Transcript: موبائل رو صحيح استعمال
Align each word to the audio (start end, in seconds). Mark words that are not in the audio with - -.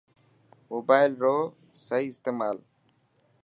موبائل 0.71 1.13
رو 1.23 1.35
صحيح 1.85 2.07
استعمال 2.07 2.57